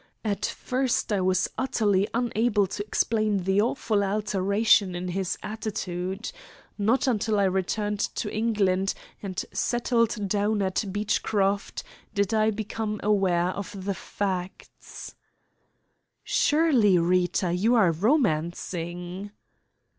[0.25, 6.31] At first I was utterly unable to explain the awful alteration in his attitude.
[6.75, 11.83] Not until I returned to England and settled down at Beechcroft
[12.15, 15.13] did I become aware of the facts."
[16.23, 19.29] "Surely, Rita, you are romancing?"